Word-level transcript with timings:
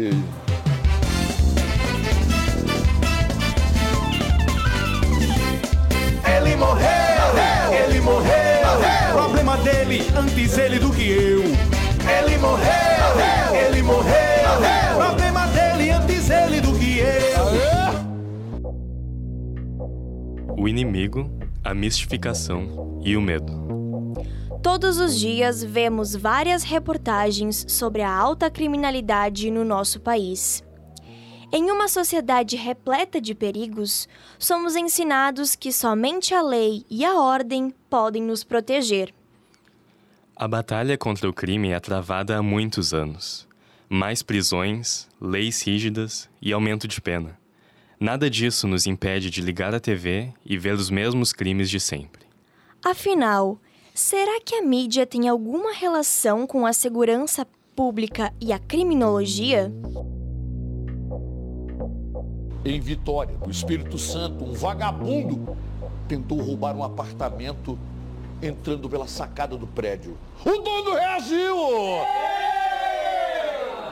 Ele 0.00 0.14
morreu, 6.56 6.86
ele 7.84 8.00
morreu. 8.00 8.30
Problema 9.12 9.56
dele, 9.56 10.02
antes 10.16 10.56
ele 10.56 10.78
do 10.78 10.92
que 10.92 11.10
eu. 11.10 11.42
Ele 11.42 12.38
morreu, 12.38 12.70
ele 13.66 13.82
morreu. 13.82 14.14
Problema 14.94 15.48
dele, 15.48 15.90
antes 15.90 16.30
ele 16.30 16.60
do 16.60 16.78
que 16.78 17.00
eu. 17.00 17.48
O 20.56 20.68
inimigo, 20.68 21.28
a 21.64 21.74
mistificação 21.74 23.00
e 23.04 23.16
o 23.16 23.20
medo. 23.20 23.67
Todos 24.62 24.98
os 24.98 25.18
dias 25.18 25.62
vemos 25.62 26.16
várias 26.16 26.64
reportagens 26.64 27.64
sobre 27.68 28.02
a 28.02 28.12
alta 28.12 28.50
criminalidade 28.50 29.50
no 29.50 29.64
nosso 29.64 30.00
país. 30.00 30.64
Em 31.52 31.70
uma 31.70 31.86
sociedade 31.86 32.56
repleta 32.56 33.20
de 33.20 33.34
perigos, 33.34 34.08
somos 34.38 34.74
ensinados 34.74 35.54
que 35.54 35.72
somente 35.72 36.34
a 36.34 36.42
lei 36.42 36.84
e 36.90 37.04
a 37.04 37.14
ordem 37.14 37.72
podem 37.88 38.22
nos 38.22 38.42
proteger. 38.42 39.14
A 40.36 40.46
batalha 40.46 40.98
contra 40.98 41.28
o 41.28 41.32
crime 41.32 41.70
é 41.70 41.80
travada 41.80 42.36
há 42.36 42.42
muitos 42.42 42.92
anos. 42.92 43.48
Mais 43.88 44.22
prisões, 44.22 45.08
leis 45.20 45.62
rígidas 45.62 46.28
e 46.42 46.52
aumento 46.52 46.86
de 46.86 47.00
pena. 47.00 47.38
Nada 47.98 48.28
disso 48.28 48.66
nos 48.66 48.86
impede 48.86 49.30
de 49.30 49.40
ligar 49.40 49.74
a 49.74 49.80
TV 49.80 50.32
e 50.44 50.58
ver 50.58 50.74
os 50.74 50.90
mesmos 50.90 51.32
crimes 51.32 51.70
de 51.70 51.80
sempre. 51.80 52.26
Afinal, 52.84 53.58
será 53.98 54.40
que 54.40 54.54
a 54.54 54.62
mídia 54.62 55.04
tem 55.04 55.28
alguma 55.28 55.72
relação 55.72 56.46
com 56.46 56.64
a 56.64 56.72
segurança 56.72 57.44
pública 57.74 58.32
e 58.40 58.52
a 58.52 58.58
criminologia? 58.58 59.72
Em 62.64 62.80
Vitória, 62.80 63.36
no 63.44 63.50
Espírito 63.50 63.98
Santo, 63.98 64.44
um 64.44 64.52
vagabundo 64.52 65.56
tentou 66.06 66.38
roubar 66.38 66.76
um 66.76 66.84
apartamento 66.84 67.76
entrando 68.40 68.88
pela 68.88 69.08
sacada 69.08 69.56
do 69.56 69.66
prédio. 69.66 70.16
O 70.44 70.58
dono 70.58 70.94
reagiu! 70.94 71.56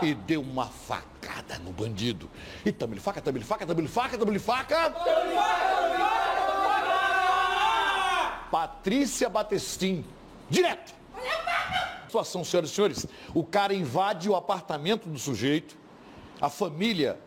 E 0.02 0.14
deu 0.14 0.40
uma 0.40 0.66
facada 0.66 1.58
no 1.58 1.72
bandido. 1.72 2.30
E 2.64 2.70
tamo 2.70 2.94
faca, 3.00 3.20
tamo 3.20 3.40
faca, 3.40 3.66
tamo 3.66 3.88
faca, 3.88 4.16
tamo 4.16 4.38
faca. 4.38 6.25
Patrícia 8.50 9.28
Batestin, 9.28 10.04
direto. 10.48 10.94
Situação, 12.04 12.44
senhoras 12.44 12.70
e 12.70 12.74
senhores, 12.74 13.06
o 13.34 13.44
cara 13.44 13.74
invade 13.74 14.28
o 14.30 14.36
apartamento 14.36 15.08
do 15.08 15.18
sujeito, 15.18 15.76
a 16.40 16.48
família 16.48 17.18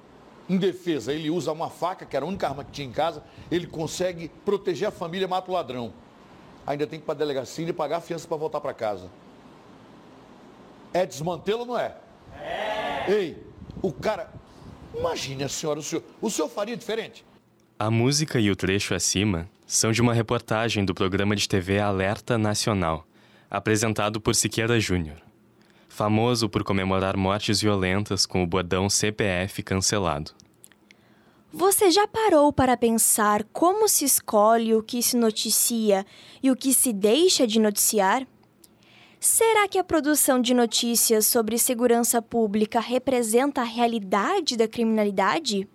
indefesa, 0.49 1.13
ele 1.13 1.29
usa 1.29 1.51
uma 1.51 1.69
faca, 1.69 2.05
que 2.05 2.15
era 2.15 2.25
a 2.25 2.27
única 2.27 2.47
arma 2.47 2.63
que 2.63 2.71
tinha 2.71 2.87
em 2.87 2.91
casa, 2.91 3.23
ele 3.51 3.67
consegue 3.67 4.29
proteger 4.43 4.87
a 4.87 4.91
família, 4.91 5.27
mata 5.27 5.51
o 5.51 5.53
ladrão. 5.53 5.93
Ainda 6.65 6.87
tem 6.87 6.99
que 6.99 7.03
ir 7.03 7.05
para 7.05 7.13
a 7.13 7.17
delegacia 7.17 7.67
e 7.67 7.73
pagar 7.73 7.97
a 7.97 8.01
fiança 8.01 8.27
para 8.27 8.37
voltar 8.37 8.59
para 8.59 8.73
casa. 8.73 9.09
É 10.93 11.05
desmantelo 11.05 11.59
ou 11.59 11.65
não 11.65 11.77
é? 11.77 11.95
É. 12.33 13.05
Ei, 13.11 13.43
o 13.81 13.91
cara, 13.91 14.31
imagine 14.95 15.47
senhora, 15.49 15.79
o 15.79 15.83
senhor, 15.83 16.03
o 16.19 16.29
senhor 16.29 16.47
faria 16.47 16.75
diferente? 16.75 17.23
A 17.77 17.91
música 17.91 18.39
e 18.39 18.49
o 18.49 18.55
trecho 18.55 18.95
acima 18.95 19.47
são 19.69 19.91
de 19.91 20.01
uma 20.01 20.15
reportagem 20.15 20.83
do 20.83 20.95
programa 20.95 21.35
de 21.35 21.47
TV 21.47 21.79
Alerta 21.79 22.39
Nacional, 22.39 23.05
apresentado 23.51 24.19
por 24.19 24.33
Siqueira 24.33 24.79
Júnior. 24.79 25.21
Famoso 25.87 26.49
por 26.49 26.63
comemorar 26.63 27.15
mortes 27.15 27.61
violentas 27.61 28.25
com 28.25 28.41
o 28.41 28.47
bordão 28.47 28.89
CPF 28.89 29.61
cancelado. 29.61 30.31
Você 31.53 31.91
já 31.91 32.07
parou 32.07 32.51
para 32.51 32.75
pensar 32.75 33.43
como 33.53 33.87
se 33.87 34.05
escolhe 34.05 34.73
o 34.73 34.81
que 34.81 35.03
se 35.03 35.15
noticia 35.15 36.03
e 36.41 36.49
o 36.49 36.55
que 36.55 36.73
se 36.73 36.91
deixa 36.91 37.45
de 37.45 37.59
noticiar? 37.59 38.25
Será 39.19 39.67
que 39.67 39.77
a 39.77 39.83
produção 39.83 40.41
de 40.41 40.55
notícias 40.55 41.27
sobre 41.27 41.59
segurança 41.59 42.23
pública 42.23 42.79
representa 42.79 43.61
a 43.61 43.65
realidade 43.65 44.57
da 44.57 44.67
criminalidade? 44.67 45.67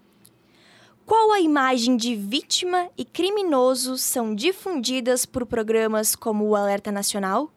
Qual 1.07 1.33
a 1.33 1.41
imagem 1.41 1.99
de 1.99 2.17
vítima 2.17 2.89
e 2.97 3.05
criminoso 3.05 3.99
são 3.99 4.35
difundidas 4.35 5.27
por 5.27 5.45
programas 5.45 6.17
como 6.17 6.47
o 6.47 6.57
Alerta 6.57 6.91
Nacional? 6.91 7.53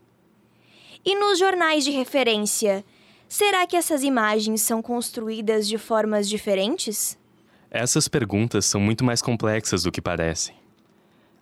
E 1.05 1.15
nos 1.15 1.39
jornais 1.39 1.85
de 1.85 1.91
referência, 1.91 2.83
será 3.25 3.65
que 3.65 3.77
essas 3.77 4.03
imagens 4.03 4.61
são 4.61 4.81
construídas 4.81 5.65
de 5.65 5.77
formas 5.77 6.27
diferentes? 6.27 7.17
Essas 7.71 8.09
perguntas 8.09 8.65
são 8.65 8.81
muito 8.81 9.05
mais 9.05 9.21
complexas 9.21 9.83
do 9.83 9.93
que 9.93 10.01
parecem. 10.01 10.53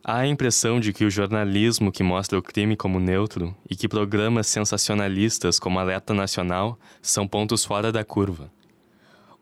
Há 0.03 0.19
a 0.19 0.27
impressão 0.27 0.79
de 0.79 0.93
que 0.93 1.05
o 1.05 1.09
jornalismo 1.09 1.91
que 1.91 2.03
mostra 2.03 2.37
o 2.37 2.43
crime 2.43 2.77
como 2.77 2.99
neutro 2.99 3.57
e 3.67 3.75
que 3.75 3.87
programas 3.87 4.45
sensacionalistas 4.45 5.57
como 5.57 5.79
Alerta 5.79 6.13
Nacional 6.13 6.77
são 7.01 7.27
pontos 7.27 7.65
fora 7.65 7.91
da 7.91 8.03
curva. 8.03 8.51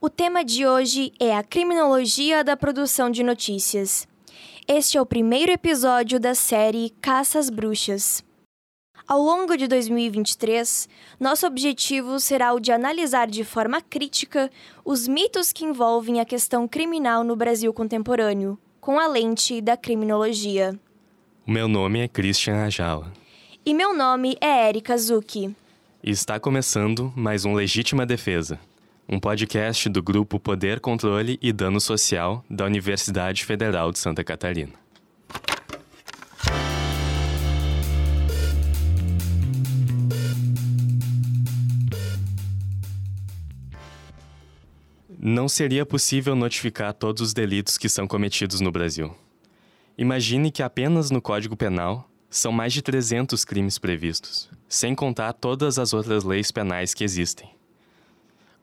O 0.05 0.09
tema 0.09 0.43
de 0.43 0.67
hoje 0.67 1.13
é 1.17 1.33
a 1.33 1.41
criminologia 1.41 2.43
da 2.43 2.57
produção 2.57 3.09
de 3.09 3.23
notícias. 3.23 4.05
Este 4.67 4.97
é 4.97 5.01
o 5.01 5.05
primeiro 5.05 5.49
episódio 5.49 6.19
da 6.19 6.35
série 6.35 6.89
Caça 6.99 7.39
às 7.39 7.49
Bruxas. 7.49 8.21
Ao 9.07 9.21
longo 9.21 9.55
de 9.55 9.65
2023, 9.65 10.89
nosso 11.17 11.47
objetivo 11.47 12.19
será 12.19 12.53
o 12.53 12.59
de 12.59 12.73
analisar 12.73 13.27
de 13.27 13.45
forma 13.45 13.79
crítica 13.79 14.51
os 14.83 15.07
mitos 15.07 15.53
que 15.53 15.63
envolvem 15.63 16.19
a 16.19 16.25
questão 16.25 16.67
criminal 16.67 17.23
no 17.23 17.37
Brasil 17.37 17.73
contemporâneo, 17.73 18.59
com 18.81 18.99
a 18.99 19.07
lente 19.07 19.61
da 19.61 19.77
criminologia. 19.77 20.77
O 21.47 21.51
meu 21.51 21.69
nome 21.69 22.01
é 22.01 22.09
Christian 22.09 22.65
Ajala. 22.65 23.09
E 23.65 23.73
meu 23.73 23.95
nome 23.95 24.35
é 24.41 24.67
Erika 24.67 24.97
Zucchi. 24.97 25.55
E 26.03 26.11
está 26.11 26.41
começando 26.41 27.13
mais 27.15 27.45
um 27.45 27.53
Legítima 27.53 28.05
Defesa, 28.05 28.59
um 29.07 29.19
podcast 29.19 29.89
do 29.89 30.01
grupo 30.01 30.39
Poder, 30.39 30.79
Controle 30.79 31.37
e 31.41 31.51
Dano 31.51 31.79
Social 31.79 32.43
da 32.49 32.65
Universidade 32.65 33.45
Federal 33.45 33.91
de 33.91 33.99
Santa 33.99 34.23
Catarina. 34.23 34.73
Não 45.25 45.47
seria 45.47 45.85
possível 45.85 46.35
notificar 46.35 46.93
todos 46.93 47.21
os 47.21 47.33
delitos 47.33 47.77
que 47.77 47.87
são 47.87 48.05
cometidos 48.05 48.59
no 48.59 48.71
Brasil. 48.71 49.15
Imagine 49.97 50.51
que 50.51 50.61
apenas 50.61 51.11
no 51.11 51.21
Código 51.21 51.55
Penal 51.55 52.09
são 52.29 52.51
mais 52.51 52.73
de 52.73 52.81
300 52.81 53.45
crimes 53.45 53.77
previstos, 53.77 54.49
sem 54.67 54.93
contar 54.93 55.31
todas 55.33 55.79
as 55.79 55.93
outras 55.93 56.23
leis 56.23 56.51
penais 56.51 56.93
que 56.93 57.03
existem. 57.03 57.52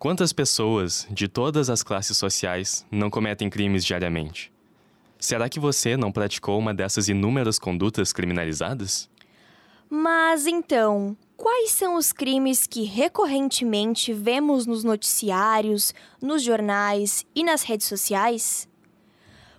Quantas 0.01 0.33
pessoas, 0.33 1.07
de 1.11 1.29
todas 1.29 1.69
as 1.69 1.83
classes 1.83 2.17
sociais, 2.17 2.87
não 2.91 3.11
cometem 3.11 3.51
crimes 3.51 3.85
diariamente? 3.85 4.51
Será 5.19 5.47
que 5.47 5.61
você 5.61 5.95
não 5.95 6.11
praticou 6.11 6.59
uma 6.59 6.73
dessas 6.73 7.11
inúmeras 7.11 7.59
condutas 7.59 8.11
criminalizadas? 8.11 9.11
Mas 9.91 10.47
então, 10.47 11.15
quais 11.37 11.73
são 11.73 11.97
os 11.97 12.13
crimes 12.13 12.67
que 12.67 12.85
recorrentemente 12.85 14.11
vemos 14.15 14.65
nos 14.65 14.85
noticiários, 14.85 15.93
nos 16.19 16.43
jornais 16.43 17.27
e 17.35 17.45
nas 17.45 17.63
redes 17.63 17.87
sociais? 17.87 18.67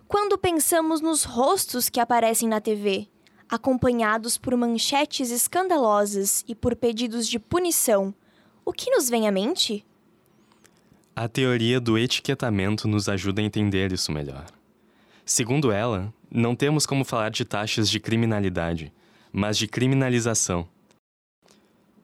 Quando 0.07 0.39
pensamos 0.39 1.01
nos 1.01 1.23
rostos 1.23 1.87
que 1.87 1.99
aparecem 1.99 2.49
na 2.49 2.59
TV, 2.59 3.07
acompanhados 3.47 4.39
por 4.39 4.57
manchetes 4.57 5.29
escandalosas 5.29 6.43
e 6.47 6.55
por 6.55 6.75
pedidos 6.75 7.27
de 7.27 7.37
punição, 7.37 8.11
o 8.65 8.73
que 8.73 8.89
nos 8.89 9.07
vem 9.07 9.27
à 9.27 9.31
mente? 9.31 9.85
A 11.23 11.27
teoria 11.27 11.79
do 11.79 11.99
etiquetamento 11.99 12.87
nos 12.87 13.07
ajuda 13.07 13.43
a 13.43 13.45
entender 13.45 13.91
isso 13.91 14.11
melhor. 14.11 14.47
Segundo 15.23 15.71
ela, 15.71 16.11
não 16.31 16.55
temos 16.55 16.87
como 16.87 17.05
falar 17.05 17.29
de 17.29 17.45
taxas 17.45 17.91
de 17.91 17.99
criminalidade, 17.99 18.91
mas 19.31 19.55
de 19.55 19.67
criminalização. 19.67 20.67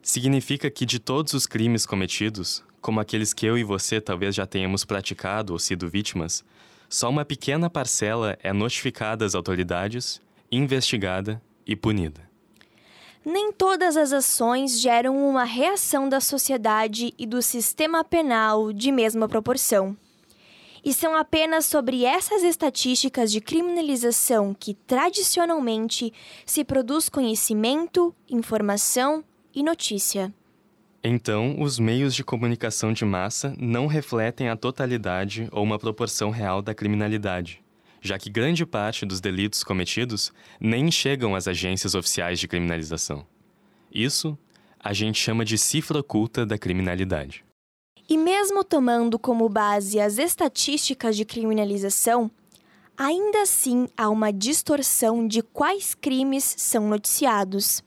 Significa 0.04 0.70
que 0.70 0.86
de 0.86 1.00
todos 1.00 1.34
os 1.34 1.48
crimes 1.48 1.84
cometidos, 1.84 2.64
como 2.80 3.00
aqueles 3.00 3.34
que 3.34 3.48
eu 3.48 3.58
e 3.58 3.64
você 3.64 4.00
talvez 4.00 4.36
já 4.36 4.46
tenhamos 4.46 4.86
praticado 4.86 5.52
ou 5.52 5.58
sido 5.58 5.90
vítimas, 5.90 6.46
só 6.88 7.10
uma 7.10 7.26
pequena 7.26 7.72
parcela 7.72 8.38
é 8.44 8.54
notificada 8.54 9.26
às 9.26 9.34
autoridades, 9.34 10.22
investigada 10.52 11.42
e 11.66 11.76
punida. 11.76 12.27
Nem 13.30 13.52
todas 13.52 13.98
as 13.98 14.14
ações 14.14 14.80
geram 14.80 15.28
uma 15.28 15.44
reação 15.44 16.08
da 16.08 16.22
sociedade 16.22 17.14
e 17.20 17.26
do 17.26 17.42
sistema 17.42 18.02
penal 18.02 18.72
de 18.72 18.90
mesma 18.90 19.28
proporção. 19.28 19.98
E 20.82 20.94
são 20.94 21.14
apenas 21.14 21.66
sobre 21.66 22.06
essas 22.06 22.42
estatísticas 22.42 23.30
de 23.30 23.42
criminalização 23.42 24.56
que 24.58 24.74
tradicionalmente 24.74 26.14
se 26.46 26.64
produz 26.64 27.10
conhecimento, 27.10 28.16
informação 28.30 29.22
e 29.54 29.62
notícia. 29.62 30.34
Então, 31.04 31.60
os 31.60 31.78
meios 31.78 32.16
de 32.16 32.24
comunicação 32.24 32.94
de 32.94 33.04
massa 33.04 33.54
não 33.60 33.88
refletem 33.88 34.48
a 34.48 34.56
totalidade 34.56 35.50
ou 35.52 35.64
uma 35.66 35.78
proporção 35.78 36.30
real 36.30 36.62
da 36.62 36.74
criminalidade, 36.74 37.62
já 38.02 38.18
que 38.18 38.30
grande 38.30 38.66
parte 38.66 39.06
dos 39.06 39.20
delitos 39.20 39.64
cometidos 39.64 40.32
nem 40.60 40.92
chegam 40.92 41.36
às 41.36 41.48
agências 41.48 41.96
oficiais 41.96 42.40
de 42.40 42.48
criminalização. 42.48 43.26
Isso 43.92 44.38
a 44.80 44.94
gente 44.94 45.20
chama 45.20 45.44
de 45.44 45.58
cifra 45.58 46.00
oculta 46.00 46.46
da 46.46 46.58
criminalidade. 46.58 47.44
E 48.10 48.18
mesmo 48.18 48.64
tomando 48.64 49.20
como 49.20 49.50
base 49.50 50.00
as 50.00 50.18
estatísticas 50.18 51.18
de 51.18 51.26
criminalização, 51.26 52.32
ainda 52.96 53.42
assim 53.42 53.88
há 53.98 54.10
uma 54.10 54.32
distorção 54.32 55.28
de 55.28 55.42
quais 55.42 55.94
crimes 55.94 56.56
são 56.58 56.88
noticiados. 56.88 57.84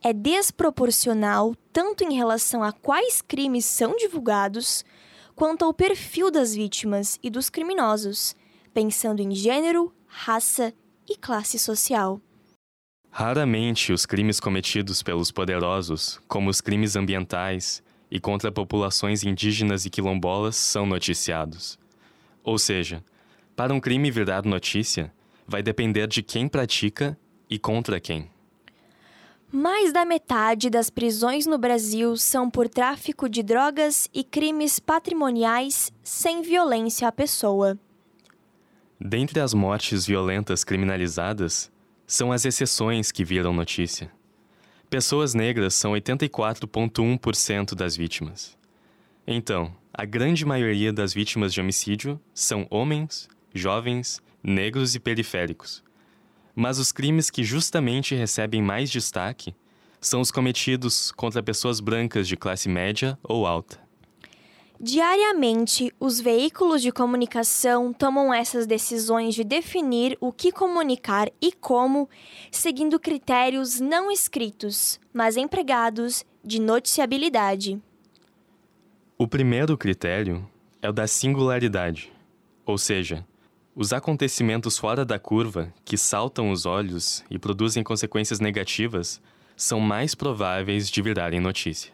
É 0.00 0.12
desproporcional 0.12 1.56
tanto 1.72 2.04
em 2.04 2.14
relação 2.14 2.62
a 2.62 2.70
quais 2.70 3.20
crimes 3.20 3.64
são 3.64 3.96
divulgados, 3.96 4.84
quanto 5.34 5.64
ao 5.64 5.74
perfil 5.74 6.30
das 6.30 6.54
vítimas 6.54 7.18
e 7.20 7.28
dos 7.28 7.50
criminosos, 7.50 8.36
pensando 8.78 9.18
em 9.18 9.34
gênero, 9.34 9.92
raça 10.06 10.72
e 11.10 11.16
classe 11.16 11.58
social. 11.58 12.20
Raramente 13.10 13.92
os 13.92 14.06
crimes 14.06 14.38
cometidos 14.38 15.02
pelos 15.02 15.32
poderosos, 15.32 16.20
como 16.28 16.48
os 16.48 16.60
crimes 16.60 16.94
ambientais 16.94 17.82
e 18.08 18.20
contra 18.20 18.52
populações 18.52 19.24
indígenas 19.24 19.84
e 19.84 19.90
quilombolas, 19.90 20.54
são 20.54 20.86
noticiados. 20.86 21.76
Ou 22.44 22.56
seja, 22.56 23.02
para 23.56 23.74
um 23.74 23.80
crime 23.80 24.12
virar 24.12 24.44
notícia, 24.44 25.12
vai 25.44 25.60
depender 25.60 26.06
de 26.06 26.22
quem 26.22 26.46
pratica 26.46 27.18
e 27.50 27.58
contra 27.58 27.98
quem. 27.98 28.30
Mais 29.50 29.92
da 29.92 30.04
metade 30.04 30.70
das 30.70 30.88
prisões 30.88 31.46
no 31.46 31.58
Brasil 31.58 32.16
são 32.16 32.48
por 32.48 32.68
tráfico 32.68 33.28
de 33.28 33.42
drogas 33.42 34.08
e 34.14 34.22
crimes 34.22 34.78
patrimoniais 34.78 35.92
sem 36.04 36.42
violência 36.42 37.08
à 37.08 37.10
pessoa. 37.10 37.76
Dentre 39.00 39.38
as 39.38 39.54
mortes 39.54 40.06
violentas 40.06 40.64
criminalizadas, 40.64 41.70
são 42.04 42.32
as 42.32 42.44
exceções 42.44 43.12
que 43.12 43.24
viram 43.24 43.52
notícia. 43.52 44.10
Pessoas 44.90 45.34
negras 45.34 45.74
são 45.74 45.92
84,1% 45.92 47.74
das 47.74 47.96
vítimas. 47.96 48.58
Então, 49.24 49.72
a 49.92 50.04
grande 50.04 50.44
maioria 50.44 50.92
das 50.92 51.14
vítimas 51.14 51.52
de 51.52 51.60
homicídio 51.60 52.20
são 52.34 52.66
homens, 52.70 53.28
jovens, 53.54 54.20
negros 54.42 54.94
e 54.96 55.00
periféricos. 55.00 55.84
Mas 56.54 56.78
os 56.78 56.90
crimes 56.90 57.30
que 57.30 57.44
justamente 57.44 58.16
recebem 58.16 58.60
mais 58.60 58.90
destaque 58.90 59.54
são 60.00 60.20
os 60.20 60.32
cometidos 60.32 61.12
contra 61.12 61.42
pessoas 61.42 61.78
brancas 61.78 62.26
de 62.26 62.36
classe 62.36 62.68
média 62.68 63.16
ou 63.22 63.46
alta. 63.46 63.87
Diariamente, 64.80 65.92
os 65.98 66.20
veículos 66.20 66.80
de 66.80 66.92
comunicação 66.92 67.92
tomam 67.92 68.32
essas 68.32 68.64
decisões 68.64 69.34
de 69.34 69.42
definir 69.42 70.16
o 70.20 70.32
que 70.32 70.52
comunicar 70.52 71.28
e 71.42 71.50
como, 71.50 72.08
seguindo 72.48 73.00
critérios 73.00 73.80
não 73.80 74.08
escritos, 74.08 75.00
mas 75.12 75.36
empregados 75.36 76.24
de 76.44 76.60
noticiabilidade. 76.60 77.82
O 79.18 79.26
primeiro 79.26 79.76
critério 79.76 80.48
é 80.80 80.88
o 80.88 80.92
da 80.92 81.08
singularidade, 81.08 82.12
ou 82.64 82.78
seja, 82.78 83.26
os 83.74 83.92
acontecimentos 83.92 84.78
fora 84.78 85.04
da 85.04 85.18
curva, 85.18 85.74
que 85.84 85.98
saltam 85.98 86.52
os 86.52 86.66
olhos 86.66 87.24
e 87.28 87.36
produzem 87.36 87.82
consequências 87.82 88.38
negativas, 88.38 89.20
são 89.56 89.80
mais 89.80 90.14
prováveis 90.14 90.88
de 90.88 91.02
virarem 91.02 91.40
notícia. 91.40 91.92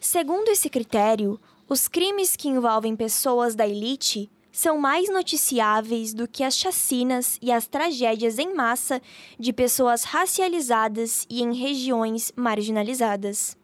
Segundo 0.00 0.50
esse 0.50 0.68
critério, 0.68 1.40
os 1.68 1.88
crimes 1.88 2.36
que 2.36 2.48
envolvem 2.48 2.94
pessoas 2.94 3.54
da 3.54 3.66
elite 3.66 4.30
são 4.52 4.78
mais 4.78 5.10
noticiáveis 5.10 6.14
do 6.14 6.28
que 6.28 6.44
as 6.44 6.56
chacinas 6.56 7.38
e 7.42 7.50
as 7.50 7.66
tragédias 7.66 8.38
em 8.38 8.54
massa 8.54 9.02
de 9.38 9.52
pessoas 9.52 10.04
racializadas 10.04 11.26
e 11.28 11.42
em 11.42 11.52
regiões 11.52 12.32
marginalizadas. 12.36 13.56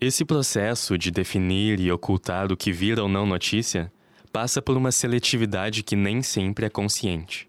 Esse 0.00 0.24
processo 0.24 0.96
de 0.96 1.10
definir 1.10 1.80
e 1.80 1.90
ocultar 1.90 2.52
o 2.52 2.56
que 2.56 2.70
vira 2.70 3.02
ou 3.02 3.08
não 3.08 3.26
notícia 3.26 3.92
passa 4.32 4.62
por 4.62 4.76
uma 4.76 4.92
seletividade 4.92 5.82
que 5.82 5.96
nem 5.96 6.22
sempre 6.22 6.66
é 6.66 6.70
consciente. 6.70 7.48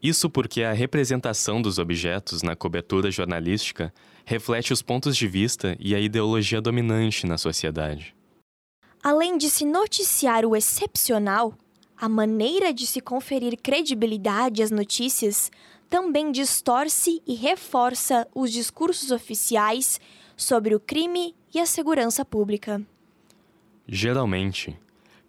Isso 0.00 0.30
porque 0.30 0.62
a 0.62 0.72
representação 0.72 1.60
dos 1.60 1.80
objetos 1.80 2.42
na 2.42 2.54
cobertura 2.54 3.10
jornalística 3.10 3.92
reflete 4.24 4.72
os 4.72 4.80
pontos 4.80 5.16
de 5.16 5.26
vista 5.26 5.76
e 5.80 5.92
a 5.92 5.98
ideologia 5.98 6.60
dominante 6.60 7.26
na 7.26 7.36
sociedade. 7.36 8.15
Além 9.02 9.38
de 9.38 9.48
se 9.48 9.64
noticiar 9.64 10.44
o 10.44 10.56
excepcional, 10.56 11.54
a 11.96 12.08
maneira 12.08 12.72
de 12.72 12.86
se 12.86 13.00
conferir 13.00 13.56
credibilidade 13.62 14.62
às 14.62 14.70
notícias 14.70 15.50
também 15.88 16.32
distorce 16.32 17.22
e 17.26 17.34
reforça 17.34 18.26
os 18.34 18.52
discursos 18.52 19.10
oficiais 19.10 20.00
sobre 20.36 20.74
o 20.74 20.80
crime 20.80 21.34
e 21.54 21.60
a 21.60 21.66
segurança 21.66 22.24
pública. 22.24 22.82
Geralmente, 23.88 24.78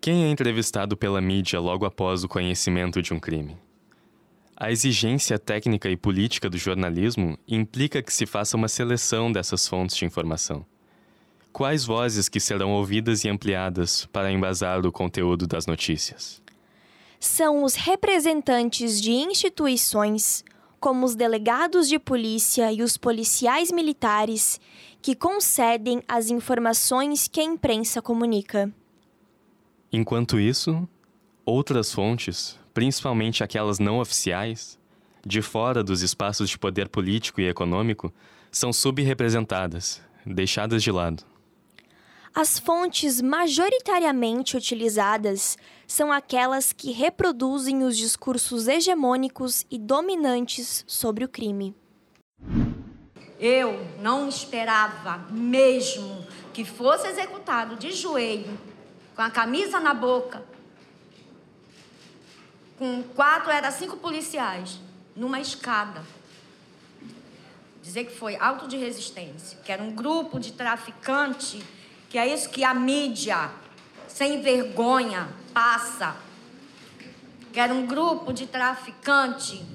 quem 0.01 0.25
é 0.25 0.29
entrevistado 0.29 0.97
pela 0.97 1.21
mídia 1.21 1.59
logo 1.59 1.85
após 1.85 2.23
o 2.23 2.27
conhecimento 2.27 3.01
de 3.01 3.13
um 3.13 3.19
crime? 3.19 3.57
A 4.55 4.71
exigência 4.71 5.37
técnica 5.37 5.87
e 5.89 5.95
política 5.95 6.49
do 6.49 6.57
jornalismo 6.57 7.37
implica 7.47 8.01
que 8.01 8.11
se 8.11 8.25
faça 8.25 8.57
uma 8.57 8.67
seleção 8.67 9.31
dessas 9.31 9.67
fontes 9.67 9.95
de 9.95 10.05
informação. 10.05 10.65
Quais 11.57 11.85
vozes 11.85 12.29
que 12.29 12.39
serão 12.39 12.71
ouvidas 12.73 13.23
e 13.23 13.29
ampliadas 13.29 14.05
para 14.13 14.31
embasar 14.31 14.85
o 14.85 14.91
conteúdo 14.91 15.47
das 15.47 15.65
notícias? 15.65 16.39
São 17.19 17.63
os 17.63 17.73
representantes 17.73 19.01
de 19.01 19.09
instituições, 19.09 20.45
como 20.79 21.03
os 21.03 21.15
delegados 21.15 21.89
de 21.89 21.97
polícia 21.97 22.71
e 22.71 22.83
os 22.83 22.95
policiais 22.95 23.71
militares, 23.71 24.61
que 25.01 25.15
concedem 25.15 26.03
as 26.07 26.29
informações 26.29 27.27
que 27.27 27.39
a 27.39 27.43
imprensa 27.43 28.03
comunica. 28.03 28.71
Enquanto 29.91 30.39
isso, 30.39 30.87
outras 31.43 31.91
fontes, 31.91 32.55
principalmente 32.71 33.43
aquelas 33.43 33.79
não 33.79 33.97
oficiais, 33.97 34.77
de 35.25 35.41
fora 35.41 35.83
dos 35.83 36.03
espaços 36.03 36.51
de 36.51 36.59
poder 36.59 36.87
político 36.87 37.41
e 37.41 37.49
econômico, 37.49 38.13
são 38.51 38.71
subrepresentadas, 38.71 39.99
deixadas 40.23 40.83
de 40.83 40.91
lado. 40.91 41.25
As 42.39 42.59
fontes 42.59 43.19
majoritariamente 43.19 44.55
utilizadas 44.55 45.57
são 45.87 46.11
aquelas 46.11 46.71
que 46.71 46.91
reproduzem 46.91 47.81
os 47.81 47.97
discursos 47.97 48.67
hegemônicos 48.67 49.65
e 49.71 49.79
dominantes 49.79 50.85
sobre 50.85 51.25
o 51.25 51.27
crime. 51.27 51.75
Eu 53.39 53.83
não 53.99 54.29
esperava 54.29 55.17
mesmo 55.31 56.27
que 56.53 56.63
fosse 56.63 57.07
executado 57.07 57.75
de 57.75 57.91
joelho, 57.91 58.55
com 59.15 59.23
a 59.23 59.31
camisa 59.31 59.79
na 59.79 59.95
boca, 59.95 60.45
com 62.77 63.01
quatro, 63.15 63.49
era 63.49 63.71
cinco 63.71 63.97
policiais, 63.97 64.79
numa 65.15 65.41
escada. 65.41 66.05
Dizer 67.81 68.03
que 68.05 68.15
foi 68.15 68.35
auto 68.35 68.67
de 68.67 68.77
resistência, 68.77 69.57
que 69.65 69.71
era 69.71 69.81
um 69.81 69.91
grupo 69.91 70.39
de 70.39 70.53
traficante 70.53 71.65
que 72.09 72.17
é 72.17 72.33
isso 72.33 72.49
que 72.49 72.63
a 72.63 72.73
mídia, 72.73 73.51
sem 74.07 74.41
vergonha, 74.41 75.29
passa. 75.53 76.15
Que 77.51 77.59
era 77.59 77.73
um 77.73 77.85
grupo 77.85 78.31
de 78.31 78.45
traficante 78.45 79.65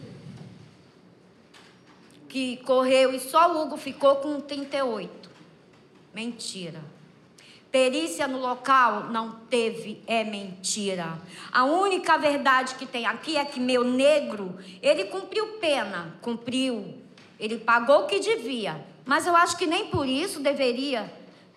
que 2.28 2.56
correu 2.58 3.12
e 3.12 3.20
só 3.20 3.52
o 3.52 3.62
Hugo 3.62 3.76
ficou 3.76 4.16
com 4.16 4.40
38. 4.40 5.30
Mentira. 6.14 6.80
Perícia 7.70 8.28
no 8.28 8.38
local 8.38 9.04
não 9.04 9.32
teve, 9.50 10.02
é 10.06 10.24
mentira. 10.24 11.18
A 11.50 11.64
única 11.64 12.16
verdade 12.18 12.74
que 12.74 12.86
tem 12.86 13.06
aqui 13.06 13.36
é 13.36 13.44
que 13.44 13.58
meu 13.58 13.82
negro, 13.82 14.58
ele 14.82 15.04
cumpriu 15.04 15.58
pena, 15.58 16.14
cumpriu. 16.20 16.98
Ele 17.40 17.58
pagou 17.58 18.04
o 18.04 18.06
que 18.06 18.20
devia. 18.20 18.82
Mas 19.04 19.26
eu 19.26 19.34
acho 19.34 19.56
que 19.56 19.66
nem 19.66 19.88
por 19.88 20.06
isso 20.06 20.40
deveria 20.40 21.10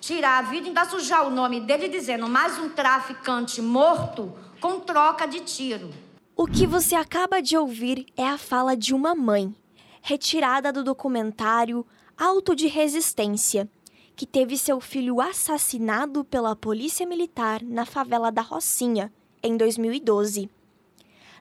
tirar 0.06 0.38
a 0.38 0.42
vida 0.44 0.68
ainda 0.68 0.86
sujar 0.86 1.26
o 1.26 1.32
nome 1.32 1.60
dele 1.60 1.90
dizendo 1.90 2.30
mais 2.30 2.60
um 2.60 2.70
traficante 2.70 3.60
morto 3.60 4.32
com 4.62 4.80
troca 4.80 5.26
de 5.26 5.40
tiro. 5.40 5.90
O 6.36 6.46
que 6.46 6.68
você 6.68 6.94
acaba 6.94 7.42
de 7.42 7.58
ouvir 7.58 8.06
é 8.16 8.28
a 8.28 8.38
fala 8.38 8.78
de 8.78 8.94
uma 8.94 9.16
mãe, 9.16 9.56
retirada 10.04 10.72
do 10.72 10.84
documentário 10.84 11.84
Auto 12.16 12.56
de 12.56 12.68
Resistência, 12.68 13.68
que 14.16 14.28
teve 14.28 14.60
seu 14.60 14.80
filho 14.80 15.20
assassinado 15.20 16.24
pela 16.24 16.56
polícia 16.56 17.04
militar 17.08 17.64
na 17.64 17.84
favela 17.84 18.32
da 18.32 18.44
Rocinha, 18.44 19.12
em 19.42 19.58
2012. 19.58 20.48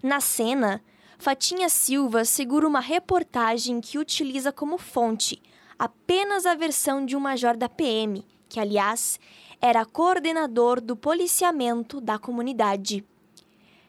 Na 0.02 0.20
cena, 0.20 0.82
Fatinha 1.18 1.68
Silva 1.68 2.24
segura 2.24 2.66
uma 2.66 2.80
reportagem 2.80 3.78
que 3.82 3.98
utiliza 3.98 4.50
como 4.50 4.78
fonte 4.78 5.42
apenas 5.78 6.46
a 6.46 6.54
versão 6.54 7.04
de 7.04 7.14
um 7.14 7.20
major 7.20 7.56
da 7.56 7.68
PM, 7.68 8.24
que, 8.54 8.60
aliás, 8.60 9.18
era 9.60 9.84
coordenador 9.84 10.80
do 10.80 10.94
policiamento 10.94 12.00
da 12.00 12.20
comunidade. 12.20 13.04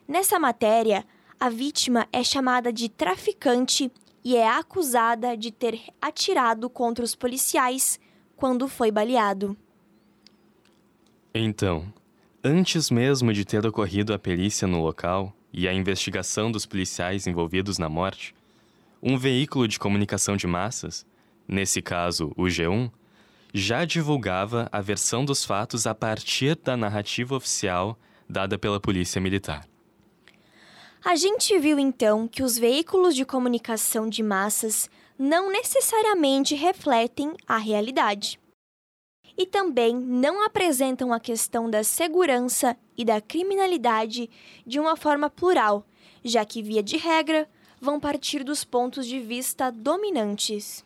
Nessa 0.07 0.39
matéria, 0.39 1.05
a 1.39 1.49
vítima 1.49 2.07
é 2.11 2.23
chamada 2.23 2.73
de 2.73 2.89
traficante 2.89 3.91
e 4.23 4.35
é 4.35 4.49
acusada 4.49 5.37
de 5.37 5.51
ter 5.51 5.79
atirado 6.01 6.67
contra 6.67 7.05
os 7.05 7.13
policiais 7.13 7.99
quando 8.35 8.67
foi 8.67 8.89
baleado. 8.89 9.55
Então, 11.31 11.93
antes 12.43 12.89
mesmo 12.89 13.31
de 13.31 13.45
ter 13.45 13.63
ocorrido 13.67 14.15
a 14.15 14.19
perícia 14.19 14.67
no 14.67 14.81
local 14.81 15.31
e 15.53 15.67
a 15.67 15.73
investigação 15.73 16.51
dos 16.51 16.65
policiais 16.65 17.27
envolvidos 17.27 17.77
na 17.77 17.87
morte, 17.87 18.33
um 18.99 19.15
veículo 19.15 19.67
de 19.67 19.77
comunicação 19.77 20.35
de 20.35 20.47
massas, 20.47 21.05
nesse 21.47 21.83
caso 21.83 22.31
o 22.35 22.45
G1, 22.45 22.89
já 23.57 23.85
divulgava 23.85 24.67
a 24.69 24.81
versão 24.81 25.23
dos 25.23 25.45
fatos 25.45 25.87
a 25.87 25.95
partir 25.95 26.57
da 26.57 26.75
narrativa 26.75 27.37
oficial 27.37 27.97
dada 28.27 28.59
pela 28.59 28.81
Polícia 28.81 29.21
Militar. 29.21 29.65
A 31.05 31.15
gente 31.15 31.57
viu 31.57 31.79
então 31.79 32.27
que 32.27 32.43
os 32.43 32.57
veículos 32.57 33.15
de 33.15 33.23
comunicação 33.23 34.09
de 34.09 34.21
massas 34.21 34.89
não 35.17 35.49
necessariamente 35.49 36.53
refletem 36.53 37.33
a 37.47 37.55
realidade. 37.55 38.37
E 39.37 39.45
também 39.45 39.95
não 39.95 40.43
apresentam 40.43 41.13
a 41.13 41.19
questão 41.19 41.69
da 41.69 41.81
segurança 41.81 42.75
e 42.97 43.05
da 43.05 43.21
criminalidade 43.21 44.29
de 44.67 44.81
uma 44.81 44.97
forma 44.97 45.29
plural, 45.29 45.85
já 46.25 46.43
que, 46.43 46.61
via 46.61 46.83
de 46.83 46.97
regra, 46.97 47.47
vão 47.79 48.01
partir 48.01 48.43
dos 48.43 48.65
pontos 48.65 49.07
de 49.07 49.21
vista 49.21 49.71
dominantes. 49.71 50.83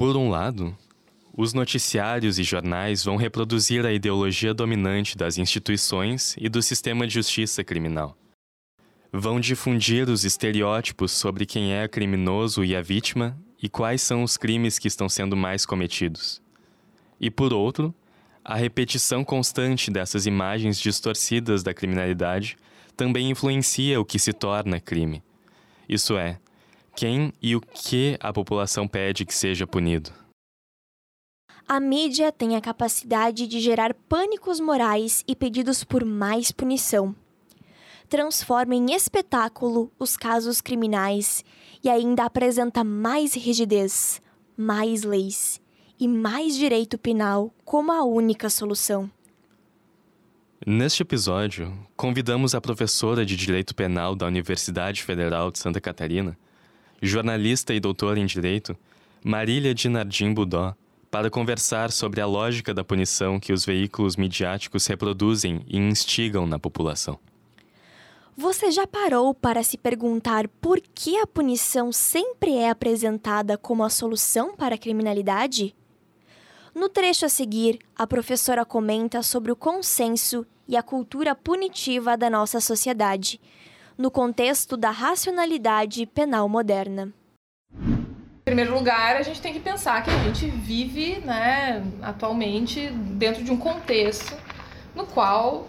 Por 0.00 0.16
um 0.16 0.30
lado, 0.30 0.74
os 1.36 1.52
noticiários 1.52 2.38
e 2.38 2.42
jornais 2.42 3.04
vão 3.04 3.16
reproduzir 3.16 3.84
a 3.84 3.92
ideologia 3.92 4.54
dominante 4.54 5.14
das 5.14 5.36
instituições 5.36 6.34
e 6.38 6.48
do 6.48 6.62
sistema 6.62 7.06
de 7.06 7.12
justiça 7.12 7.62
criminal. 7.62 8.16
Vão 9.12 9.38
difundir 9.38 10.08
os 10.08 10.24
estereótipos 10.24 11.12
sobre 11.12 11.44
quem 11.44 11.74
é 11.74 11.86
criminoso 11.86 12.64
e 12.64 12.74
a 12.74 12.80
vítima 12.80 13.38
e 13.62 13.68
quais 13.68 14.00
são 14.00 14.22
os 14.22 14.38
crimes 14.38 14.78
que 14.78 14.88
estão 14.88 15.06
sendo 15.06 15.36
mais 15.36 15.66
cometidos. 15.66 16.40
E 17.20 17.30
por 17.30 17.52
outro, 17.52 17.94
a 18.42 18.56
repetição 18.56 19.22
constante 19.22 19.90
dessas 19.90 20.24
imagens 20.24 20.80
distorcidas 20.80 21.62
da 21.62 21.74
criminalidade 21.74 22.56
também 22.96 23.28
influencia 23.28 24.00
o 24.00 24.06
que 24.06 24.18
se 24.18 24.32
torna 24.32 24.80
crime. 24.80 25.22
Isso 25.86 26.16
é, 26.16 26.40
quem 26.94 27.32
e 27.40 27.54
o 27.56 27.60
que 27.60 28.16
a 28.20 28.32
população 28.32 28.86
pede 28.86 29.24
que 29.24 29.34
seja 29.34 29.66
punido. 29.66 30.10
A 31.66 31.78
mídia 31.78 32.32
tem 32.32 32.56
a 32.56 32.60
capacidade 32.60 33.46
de 33.46 33.60
gerar 33.60 33.94
pânicos 33.94 34.58
morais 34.58 35.22
e 35.28 35.36
pedidos 35.36 35.84
por 35.84 36.04
mais 36.04 36.50
punição. 36.50 37.14
Transforma 38.08 38.74
em 38.74 38.92
espetáculo 38.92 39.92
os 39.96 40.16
casos 40.16 40.60
criminais 40.60 41.44
e 41.82 41.88
ainda 41.88 42.24
apresenta 42.24 42.82
mais 42.82 43.34
rigidez, 43.34 44.20
mais 44.56 45.04
leis 45.04 45.60
e 45.98 46.08
mais 46.08 46.56
direito 46.56 46.98
penal 46.98 47.54
como 47.64 47.92
a 47.92 48.02
única 48.02 48.50
solução. 48.50 49.08
Neste 50.66 51.02
episódio, 51.02 51.72
convidamos 51.96 52.54
a 52.54 52.60
professora 52.60 53.24
de 53.24 53.36
Direito 53.36 53.74
Penal 53.74 54.14
da 54.14 54.26
Universidade 54.26 55.02
Federal 55.02 55.50
de 55.50 55.58
Santa 55.58 55.80
Catarina, 55.80 56.36
jornalista 57.00 57.72
e 57.72 57.80
doutora 57.80 58.18
em 58.18 58.26
Direito, 58.26 58.76
Marília 59.24 59.74
Dinardim 59.74 60.32
Budó, 60.32 60.74
para 61.10 61.30
conversar 61.30 61.90
sobre 61.90 62.20
a 62.20 62.26
lógica 62.26 62.72
da 62.72 62.84
punição 62.84 63.40
que 63.40 63.52
os 63.52 63.64
veículos 63.64 64.16
midiáticos 64.16 64.86
reproduzem 64.86 65.64
e 65.66 65.78
instigam 65.78 66.46
na 66.46 66.58
população. 66.58 67.18
Você 68.36 68.70
já 68.70 68.86
parou 68.86 69.34
para 69.34 69.62
se 69.62 69.76
perguntar 69.76 70.48
por 70.60 70.80
que 70.80 71.18
a 71.18 71.26
punição 71.26 71.92
sempre 71.92 72.54
é 72.54 72.70
apresentada 72.70 73.58
como 73.58 73.82
a 73.82 73.90
solução 73.90 74.54
para 74.54 74.76
a 74.76 74.78
criminalidade? 74.78 75.74
No 76.74 76.88
trecho 76.88 77.26
a 77.26 77.28
seguir, 77.28 77.80
a 77.96 78.06
professora 78.06 78.64
comenta 78.64 79.22
sobre 79.22 79.50
o 79.50 79.56
consenso 79.56 80.46
e 80.68 80.76
a 80.76 80.82
cultura 80.82 81.34
punitiva 81.34 82.16
da 82.16 82.30
nossa 82.30 82.60
sociedade, 82.60 83.40
no 84.00 84.10
contexto 84.10 84.78
da 84.78 84.90
racionalidade 84.90 86.06
penal 86.06 86.48
moderna. 86.48 87.12
Primeiro 88.46 88.72
lugar, 88.72 89.16
a 89.16 89.22
gente 89.22 89.42
tem 89.42 89.52
que 89.52 89.60
pensar 89.60 90.02
que 90.02 90.08
a 90.08 90.18
gente 90.24 90.48
vive, 90.48 91.18
né, 91.18 91.84
atualmente 92.00 92.88
dentro 92.88 93.44
de 93.44 93.52
um 93.52 93.58
contexto 93.58 94.34
no 94.94 95.04
qual 95.04 95.68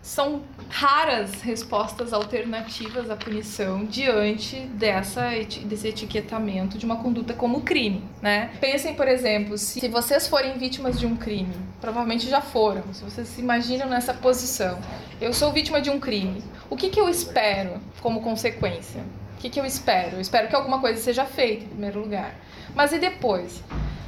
são 0.00 0.42
raras 0.68 1.42
respostas 1.42 2.12
alternativas 2.12 3.10
à 3.10 3.16
punição 3.16 3.84
diante 3.84 4.60
dessa, 4.60 5.30
desse 5.64 5.88
etiquetamento 5.88 6.76
de 6.76 6.84
uma 6.84 6.96
conduta 6.96 7.34
como 7.34 7.60
crime, 7.60 8.02
né? 8.20 8.50
Pensem, 8.60 8.94
por 8.94 9.06
exemplo, 9.06 9.56
se 9.56 9.86
vocês 9.88 10.26
forem 10.26 10.58
vítimas 10.58 10.98
de 10.98 11.06
um 11.06 11.16
crime, 11.16 11.54
provavelmente 11.80 12.28
já 12.28 12.40
foram, 12.40 12.82
se 12.92 13.04
vocês 13.04 13.28
se 13.28 13.40
imaginam 13.40 13.88
nessa 13.88 14.12
posição, 14.12 14.78
eu 15.20 15.32
sou 15.32 15.52
vítima 15.52 15.80
de 15.80 15.88
um 15.88 16.00
crime, 16.00 16.42
o 16.72 16.76
que, 16.76 16.88
que 16.88 17.00
eu 17.00 17.08
espero 17.08 17.80
como 18.00 18.22
consequência? 18.22 19.02
que, 19.42 19.50
que 19.50 19.60
eu 19.60 19.66
espero? 19.66 20.16
Eu 20.16 20.20
espero 20.20 20.48
que 20.48 20.54
alguma 20.54 20.80
coisa 20.80 21.00
seja 21.00 21.24
feita, 21.24 21.64
em 21.64 21.68
primeiro 21.68 22.00
lugar. 22.00 22.36
Mas 22.74 22.92
e 22.92 22.98
depois? 22.98 23.60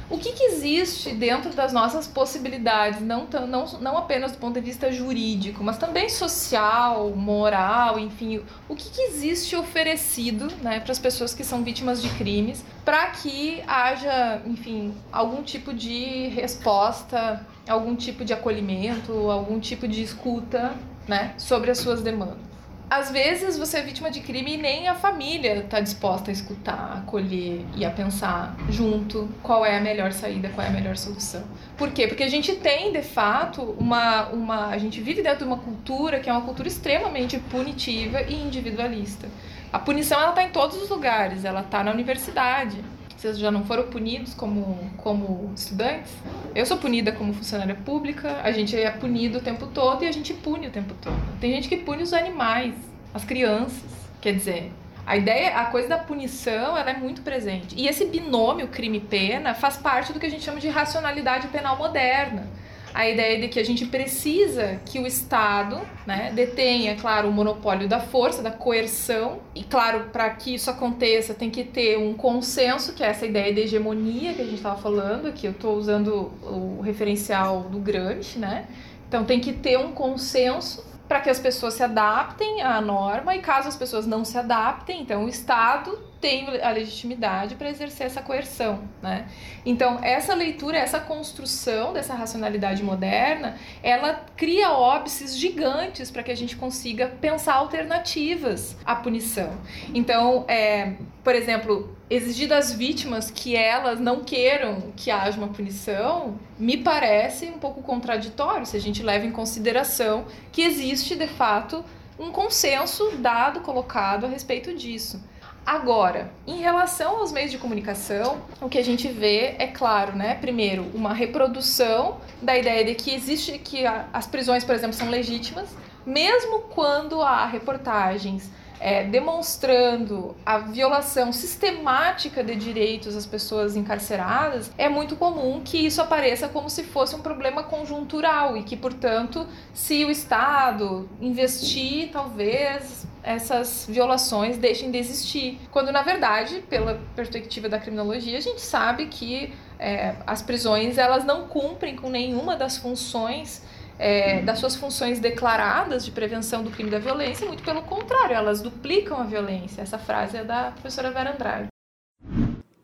O 0.09 0.17
que, 0.17 0.31
que 0.31 0.43
existe 0.43 1.13
dentro 1.13 1.51
das 1.51 1.73
nossas 1.73 2.07
possibilidades, 2.07 3.01
não, 3.01 3.27
não, 3.47 3.65
não 3.81 3.97
apenas 3.97 4.31
do 4.31 4.37
ponto 4.37 4.53
de 4.53 4.61
vista 4.61 4.91
jurídico, 4.91 5.63
mas 5.63 5.77
também 5.77 6.07
social, 6.09 7.09
moral, 7.09 7.99
enfim, 7.99 8.39
o 8.69 8.75
que, 8.75 8.89
que 8.91 9.01
existe 9.01 9.55
oferecido 9.55 10.47
né, 10.61 10.79
para 10.79 10.91
as 10.91 10.99
pessoas 10.99 11.33
que 11.33 11.43
são 11.43 11.63
vítimas 11.63 12.03
de 12.03 12.09
crimes 12.09 12.63
para 12.85 13.07
que 13.07 13.63
haja, 13.67 14.41
enfim, 14.45 14.93
algum 15.11 15.41
tipo 15.41 15.73
de 15.73 16.27
resposta, 16.27 17.45
algum 17.67 17.95
tipo 17.95 18.23
de 18.23 18.31
acolhimento, 18.31 19.11
algum 19.31 19.59
tipo 19.59 19.87
de 19.87 20.03
escuta 20.03 20.75
né, 21.07 21.33
sobre 21.35 21.71
as 21.71 21.79
suas 21.79 22.03
demandas? 22.03 22.54
Às 22.89 23.11
vezes 23.11 23.57
você 23.57 23.77
é 23.77 23.81
vítima 23.81 24.11
de 24.11 24.19
crime 24.19 24.53
e 24.53 24.57
nem 24.57 24.87
a 24.87 24.93
família 24.93 25.57
está 25.57 25.79
disposta 25.79 26.29
a 26.29 26.33
escutar, 26.33 26.73
a 26.73 26.99
acolher 26.99 27.65
e 27.75 27.83
a 27.83 27.89
pensar 27.89 28.55
junto 28.69 29.29
qual 29.41 29.65
é 29.65 29.77
a 29.77 29.81
melhor 29.81 30.11
saída, 30.11 30.49
qual 30.49 30.65
é 30.65 30.69
a 30.69 30.73
melhor 30.73 30.95
solução. 30.95 31.43
Por 31.77 31.91
quê? 31.91 32.07
Porque 32.07 32.23
a 32.23 32.29
gente 32.29 32.55
tem, 32.55 32.91
de 32.91 33.01
fato, 33.01 33.75
uma, 33.79 34.27
uma. 34.27 34.67
A 34.67 34.77
gente 34.77 35.01
vive 35.01 35.21
dentro 35.21 35.39
de 35.39 35.43
uma 35.45 35.57
cultura 35.57 36.19
que 36.19 36.29
é 36.29 36.31
uma 36.31 36.43
cultura 36.43 36.67
extremamente 36.67 37.39
punitiva 37.39 38.21
e 38.21 38.35
individualista. 38.35 39.27
A 39.73 39.79
punição 39.79 40.19
ela 40.19 40.29
está 40.29 40.43
em 40.43 40.49
todos 40.49 40.81
os 40.81 40.89
lugares, 40.89 41.43
ela 41.43 41.61
está 41.61 41.83
na 41.83 41.91
universidade. 41.91 42.77
Vocês 43.17 43.37
já 43.37 43.49
não 43.49 43.63
foram 43.63 43.83
punidos 43.83 44.33
como, 44.33 44.91
como 44.97 45.51
estudantes? 45.55 46.11
Eu 46.53 46.65
sou 46.65 46.77
punida 46.77 47.11
como 47.11 47.33
funcionária 47.33 47.75
pública, 47.75 48.41
a 48.43 48.51
gente 48.51 48.75
é 48.75 48.91
punido 48.91 49.37
o 49.37 49.41
tempo 49.41 49.67
todo 49.67 50.03
e 50.03 50.07
a 50.07 50.11
gente 50.11 50.33
pune 50.33 50.67
o 50.67 50.71
tempo 50.71 50.93
todo. 51.01 51.15
Tem 51.39 51.51
gente 51.51 51.69
que 51.69 51.77
pune 51.77 52.03
os 52.03 52.13
animais, 52.13 52.75
as 53.13 53.23
crianças. 53.23 53.83
Quer 54.19 54.33
dizer, 54.33 54.71
a 55.05 55.15
ideia, 55.15 55.55
a 55.57 55.65
coisa 55.65 55.87
da 55.87 55.97
punição, 55.97 56.77
ela 56.77 56.89
é 56.89 56.97
muito 56.97 57.21
presente. 57.21 57.75
E 57.77 57.87
esse 57.87 58.05
binômio 58.05 58.67
crime-pena 58.67 59.53
faz 59.53 59.77
parte 59.77 60.11
do 60.11 60.19
que 60.19 60.25
a 60.25 60.29
gente 60.29 60.43
chama 60.43 60.59
de 60.59 60.67
racionalidade 60.67 61.47
penal 61.47 61.77
moderna 61.77 62.47
a 62.95 63.09
ideia 63.09 63.41
de 63.41 63.49
que 63.49 63.59
a 63.59 63.63
gente 63.63 63.85
precisa 63.85 64.79
que 64.85 64.99
o 64.99 65.05
Estado 65.05 65.81
né, 66.07 66.31
detenha, 66.33 66.95
claro, 66.95 67.27
o 67.27 67.31
monopólio 67.31 67.89
da 67.89 67.99
força, 67.99 68.41
da 68.41 68.51
coerção, 68.51 69.39
e, 69.53 69.65
claro, 69.65 70.11
para 70.13 70.29
que 70.29 70.55
isso 70.55 70.69
aconteça, 70.69 71.33
tem 71.33 71.49
que 71.51 71.65
ter 71.65 71.99
um 71.99 72.13
consenso, 72.13 72.93
que 72.93 73.03
é 73.03 73.07
essa 73.07 73.25
ideia 73.25 73.53
de 73.53 73.59
hegemonia 73.59 74.33
que 74.33 74.41
a 74.41 74.45
gente 74.45 74.55
estava 74.55 74.81
falando, 74.81 75.33
que 75.33 75.45
eu 75.45 75.51
estou 75.51 75.75
usando 75.75 76.31
o 76.41 76.79
referencial 76.81 77.63
do 77.63 77.79
Gramsci, 77.79 78.39
né? 78.39 78.65
Então, 79.09 79.25
tem 79.25 79.41
que 79.41 79.51
ter 79.51 79.77
um 79.77 79.91
consenso 79.91 80.85
para 81.05 81.19
que 81.19 81.29
as 81.29 81.37
pessoas 81.37 81.73
se 81.73 81.83
adaptem 81.83 82.61
à 82.61 82.79
norma, 82.79 83.35
e 83.35 83.39
caso 83.39 83.67
as 83.67 83.75
pessoas 83.75 84.07
não 84.07 84.23
se 84.23 84.37
adaptem, 84.37 85.01
então 85.01 85.25
o 85.25 85.29
Estado 85.29 85.99
tem 86.25 86.59
a 86.59 86.71
legitimidade 86.71 87.53
para 87.53 87.69
exercer 87.69 88.07
essa 88.07 88.19
coerção, 88.19 88.83
né? 88.99 89.27
Então, 89.63 89.99
essa 90.03 90.33
leitura, 90.33 90.75
essa 90.75 90.99
construção 90.99 91.93
dessa 91.93 92.15
racionalidade 92.15 92.81
moderna, 92.81 93.55
ela 93.83 94.25
cria 94.35 94.71
óbices 94.71 95.37
gigantes 95.37 96.09
para 96.09 96.23
que 96.23 96.31
a 96.31 96.35
gente 96.35 96.55
consiga 96.55 97.09
pensar 97.21 97.53
alternativas 97.53 98.75
à 98.83 98.95
punição. 98.95 99.55
Então, 99.93 100.45
é, 100.47 100.93
por 101.23 101.35
exemplo, 101.35 101.95
exigir 102.09 102.47
das 102.47 102.73
vítimas 102.73 103.29
que 103.29 103.55
elas 103.55 103.99
não 103.99 104.23
queiram 104.23 104.93
que 104.95 105.11
haja 105.11 105.37
uma 105.37 105.49
punição, 105.49 106.39
me 106.57 106.75
parece 106.75 107.45
um 107.45 107.59
pouco 107.59 107.83
contraditório 107.83 108.65
se 108.65 108.75
a 108.75 108.81
gente 108.81 109.03
leva 109.03 109.27
em 109.27 109.31
consideração 109.31 110.25
que 110.51 110.63
existe, 110.63 111.15
de 111.15 111.27
fato, 111.27 111.85
um 112.17 112.31
consenso 112.31 113.11
dado, 113.17 113.59
colocado 113.59 114.25
a 114.25 114.27
respeito 114.27 114.73
disso. 114.73 115.21
Agora, 115.65 116.31
em 116.45 116.57
relação 116.57 117.17
aos 117.17 117.31
meios 117.31 117.49
de 117.49 117.57
comunicação, 117.57 118.37
o 118.61 118.69
que 118.69 118.77
a 118.77 118.83
gente 118.83 119.07
vê 119.07 119.55
é 119.57 119.65
claro, 119.65 120.15
né? 120.15 120.35
Primeiro, 120.35 120.85
uma 120.93 121.11
reprodução 121.11 122.17
da 122.39 122.55
ideia 122.55 122.85
de 122.85 122.93
que 122.93 123.11
existe 123.11 123.57
que 123.57 123.83
as 124.13 124.27
prisões, 124.27 124.63
por 124.63 124.75
exemplo, 124.75 124.95
são 124.95 125.09
legítimas, 125.09 125.67
mesmo 126.05 126.59
quando 126.59 127.19
há 127.19 127.47
reportagens 127.47 128.51
é, 128.79 129.05
demonstrando 129.05 130.35
a 130.45 130.59
violação 130.59 131.33
sistemática 131.33 132.43
de 132.43 132.55
direitos 132.55 133.15
das 133.15 133.25
pessoas 133.25 133.75
encarceradas, 133.75 134.71
é 134.77 134.87
muito 134.87 135.15
comum 135.15 135.61
que 135.65 135.77
isso 135.77 135.99
apareça 135.99 136.47
como 136.47 136.69
se 136.69 136.83
fosse 136.83 137.15
um 137.15 137.21
problema 137.21 137.63
conjuntural 137.63 138.55
e 138.55 138.61
que, 138.61 138.77
portanto, 138.77 139.47
se 139.73 140.05
o 140.05 140.11
Estado 140.11 141.09
investir, 141.19 142.11
talvez 142.11 143.07
essas 143.25 143.87
violações 143.89 144.57
deixem 144.57 144.91
de 144.91 144.97
existir. 144.97 145.59
Quando, 145.71 145.91
na 145.91 146.03
verdade, 146.03 146.63
pela 146.69 147.01
perspectiva 147.15 147.67
da 147.67 147.79
criminologia, 147.79 148.37
a 148.37 148.41
gente 148.41 148.61
sabe 148.61 149.07
que 149.07 149.51
é, 149.79 150.15
as 150.27 150.41
prisões 150.41 150.97
elas 150.97 151.25
não 151.25 151.47
cumprem 151.47 151.95
com 151.95 152.09
nenhuma 152.09 152.55
das 152.55 152.77
funções 152.77 153.63
é, 153.97 154.41
das 154.41 154.59
suas 154.59 154.75
funções 154.75 155.19
declaradas 155.19 156.03
de 156.03 156.11
prevenção 156.11 156.61
do 156.63 156.69
crime 156.69 156.89
da 156.89 156.99
violência, 156.99 157.47
muito 157.47 157.63
pelo 157.63 157.81
contrário, 157.81 158.35
elas 158.35 158.61
duplicam 158.61 159.17
a 159.17 159.23
violência. 159.23 159.81
Essa 159.81 159.97
frase 159.97 160.37
é 160.37 160.43
da 160.43 160.71
professora 160.71 161.11
Vera 161.11 161.33
Andrade. 161.33 161.67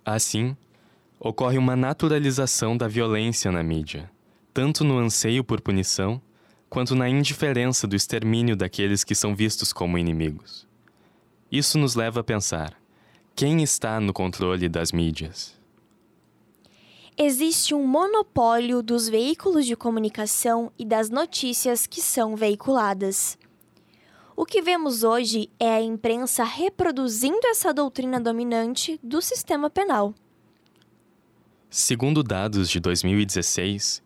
Assim, 0.05 0.55
ocorre 1.19 1.57
uma 1.57 1.75
naturalização 1.75 2.77
da 2.77 2.87
violência 2.87 3.51
na 3.51 3.61
mídia, 3.61 4.09
tanto 4.53 4.83
no 4.85 4.97
anseio 4.97 5.43
por 5.43 5.59
punição, 5.59 6.21
quanto 6.71 6.95
na 6.95 7.07
indiferença 7.07 7.85
do 7.85 7.95
extermínio 7.95 8.55
daqueles 8.55 9.03
que 9.03 9.13
são 9.13 9.35
vistos 9.35 9.71
como 9.71 9.99
inimigos. 9.99 10.67
Isso 11.51 11.77
nos 11.77 11.93
leva 11.93 12.21
a 12.21 12.23
pensar: 12.23 12.73
quem 13.35 13.61
está 13.61 13.99
no 13.99 14.11
controle 14.11 14.67
das 14.67 14.91
mídias? 14.91 15.61
existe 17.23 17.75
um 17.75 17.85
monopólio 17.85 18.81
dos 18.81 19.07
veículos 19.07 19.67
de 19.67 19.75
comunicação 19.75 20.71
e 20.77 20.83
das 20.83 21.09
notícias 21.09 21.85
que 21.85 22.01
são 22.01 22.35
veiculadas. 22.35 23.37
O 24.35 24.43
que 24.43 24.61
vemos 24.61 25.03
hoje 25.03 25.47
é 25.59 25.69
a 25.69 25.81
imprensa 25.81 26.43
reproduzindo 26.43 27.45
essa 27.45 27.71
doutrina 27.71 28.19
dominante 28.19 28.99
do 29.03 29.21
sistema 29.21 29.69
penal. 29.69 30.15
Segundo 31.69 32.23
dados 32.23 32.69
de 32.69 32.79
2016, 32.79 34.01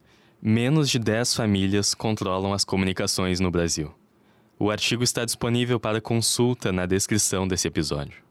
menos 0.47 0.91
de 0.91 0.99
10 0.99 1.33
famílias 1.33 1.95
controlam 1.95 2.53
as 2.53 2.63
comunicações 2.63 3.39
no 3.39 3.49
Brasil. 3.49 3.91
O 4.59 4.69
artigo 4.69 5.03
está 5.03 5.25
disponível 5.25 5.79
para 5.79 5.99
consulta 5.99 6.71
na 6.71 6.85
descrição 6.85 7.47
desse 7.47 7.67
episódio. 7.67 8.23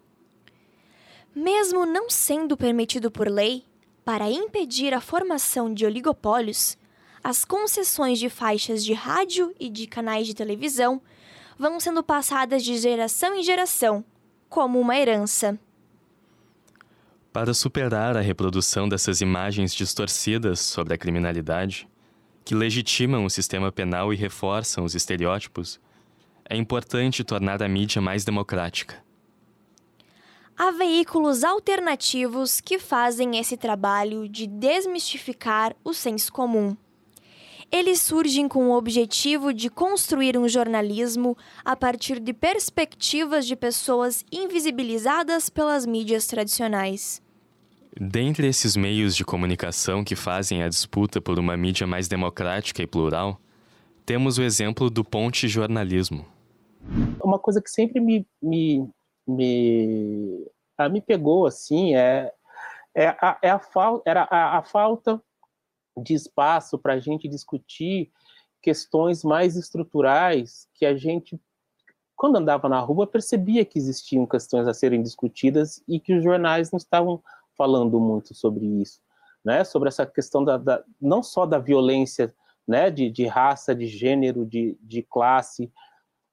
Mesmo 1.34 1.84
não 1.84 2.08
sendo 2.08 2.56
permitido 2.56 3.10
por 3.10 3.28
lei, 3.28 3.64
para 4.04 4.30
impedir 4.30 4.94
a 4.94 5.00
formação 5.00 5.74
de 5.74 5.84
oligopólios, 5.84 6.78
as 7.22 7.44
concessões 7.44 8.20
de 8.20 8.28
faixas 8.28 8.84
de 8.84 8.92
rádio 8.92 9.52
e 9.58 9.68
de 9.68 9.88
canais 9.88 10.24
de 10.24 10.34
televisão 10.34 11.02
vão 11.58 11.80
sendo 11.80 12.00
passadas 12.00 12.62
de 12.62 12.78
geração 12.78 13.34
em 13.34 13.42
geração, 13.42 14.04
como 14.48 14.78
uma 14.78 14.96
herança. 14.96 15.58
Para 17.32 17.52
superar 17.52 18.16
a 18.16 18.20
reprodução 18.20 18.88
dessas 18.88 19.20
imagens 19.20 19.74
distorcidas 19.74 20.60
sobre 20.60 20.94
a 20.94 20.98
criminalidade, 20.98 21.88
que 22.44 22.54
legitimam 22.54 23.24
o 23.24 23.30
sistema 23.30 23.72
penal 23.72 24.12
e 24.12 24.16
reforçam 24.16 24.84
os 24.84 24.94
estereótipos, 24.94 25.80
é 26.48 26.56
importante 26.56 27.24
tornar 27.24 27.62
a 27.62 27.68
mídia 27.68 28.02
mais 28.02 28.24
democrática 28.24 29.04
há 30.56 30.70
veículos 30.70 31.42
alternativos 31.42 32.60
que 32.60 32.78
fazem 32.78 33.38
esse 33.38 33.56
trabalho 33.56 34.28
de 34.28 34.46
desmistificar 34.46 35.74
o 35.82 35.92
senso 35.92 36.32
comum. 36.32 36.76
Eles 37.72 38.00
surgem 38.00 38.46
com 38.46 38.68
o 38.68 38.76
objetivo 38.76 39.52
de 39.52 39.68
construir 39.68 40.38
um 40.38 40.48
jornalismo 40.48 41.36
a 41.64 41.74
partir 41.74 42.20
de 42.20 42.32
perspectivas 42.32 43.46
de 43.46 43.56
pessoas 43.56 44.24
invisibilizadas 44.30 45.50
pelas 45.50 45.84
mídias 45.84 46.26
tradicionais. 46.26 47.23
Dentre 47.98 48.48
esses 48.48 48.76
meios 48.76 49.14
de 49.14 49.24
comunicação 49.24 50.02
que 50.02 50.16
fazem 50.16 50.62
a 50.62 50.68
disputa 50.68 51.20
por 51.20 51.38
uma 51.38 51.56
mídia 51.56 51.86
mais 51.86 52.08
democrática 52.08 52.82
e 52.82 52.86
plural, 52.86 53.40
temos 54.04 54.38
o 54.38 54.42
exemplo 54.42 54.90
do 54.90 55.04
ponte 55.04 55.46
jornalismo. 55.48 56.26
Uma 57.22 57.38
coisa 57.38 57.62
que 57.62 57.70
sempre 57.70 58.00
me, 58.00 58.26
me 58.42 58.88
me, 59.26 60.46
a, 60.76 60.88
me 60.88 61.00
pegou 61.00 61.46
assim 61.46 61.94
é, 61.94 62.32
é, 62.94 63.08
a, 63.08 63.38
é 63.42 63.50
a, 63.50 63.58
fal, 63.58 64.02
era 64.04 64.22
a, 64.30 64.58
a 64.58 64.62
falta 64.62 65.22
de 65.96 66.14
espaço 66.14 66.78
para 66.78 66.94
a 66.94 67.00
gente 67.00 67.28
discutir 67.28 68.10
questões 68.60 69.22
mais 69.22 69.56
estruturais 69.56 70.68
que 70.74 70.86
a 70.86 70.96
gente, 70.96 71.38
quando 72.16 72.36
andava 72.36 72.68
na 72.68 72.80
rua, 72.80 73.06
percebia 73.06 73.64
que 73.64 73.78
existiam 73.78 74.26
questões 74.26 74.66
a 74.66 74.74
serem 74.74 75.02
discutidas 75.02 75.82
e 75.86 76.00
que 76.00 76.14
os 76.14 76.22
jornais 76.22 76.70
não 76.70 76.78
estavam 76.78 77.22
falando 77.56 77.98
muito 78.00 78.34
sobre 78.34 78.66
isso, 78.66 79.00
né? 79.44 79.64
Sobre 79.64 79.88
essa 79.88 80.04
questão 80.06 80.44
da, 80.44 80.56
da 80.56 80.82
não 81.00 81.22
só 81.22 81.46
da 81.46 81.58
violência, 81.58 82.34
né? 82.66 82.90
De, 82.90 83.10
de 83.10 83.26
raça, 83.26 83.74
de 83.74 83.86
gênero, 83.86 84.44
de, 84.44 84.78
de 84.80 85.02
classe, 85.02 85.72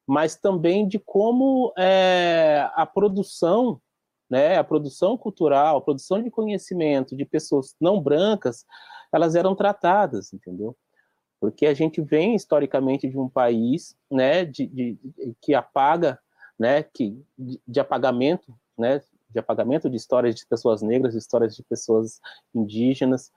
mas 0.08 0.36
também 0.36 0.88
de 0.88 1.00
como 1.00 1.74
é, 1.78 2.70
a 2.74 2.86
produção, 2.86 3.82
né, 4.30 4.58
a 4.58 4.64
produção 4.64 5.18
cultural, 5.18 5.78
a 5.78 5.82
produção 5.82 6.22
de 6.22 6.30
conhecimento 6.30 7.16
de 7.16 7.24
pessoas 7.24 7.76
não 7.80 8.02
brancas, 8.02 8.66
elas 9.14 9.36
eram 9.36 9.56
tratadas, 9.56 10.34
entendeu? 10.34 10.76
Porque 11.40 11.66
a 11.66 11.74
gente 11.74 12.02
vem 12.02 12.36
historicamente 12.36 13.08
de 13.08 13.18
um 13.18 13.30
país, 13.30 13.96
né, 14.12 14.44
de, 14.44 14.68
de 14.68 15.00
que 15.42 15.54
apaga, 15.54 16.20
né, 16.60 16.84
que 16.84 17.18
de, 17.38 17.62
de 17.66 17.80
apagamento, 17.80 18.54
né, 18.78 19.02
de 19.34 19.40
apagamento 19.40 19.90
de 19.90 19.98
histórias 19.98 20.36
de 20.36 20.46
pessoas 20.46 20.82
negras, 20.82 21.14
de 21.14 21.20
histórias 21.20 21.56
de 21.56 21.64
pessoas 21.64 22.20
indígenas, 22.54 23.32